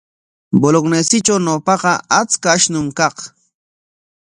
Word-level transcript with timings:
Bolegnesitraw 0.61 1.39
ñawpaqa 1.45 1.91
achka 2.19 2.47
ashnum 2.55 2.87
kaq. 2.97 3.17